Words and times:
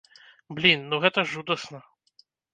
Блін, 0.59 0.85
ну 0.93 0.99
гэта 1.03 1.27
жудасна! 1.35 1.85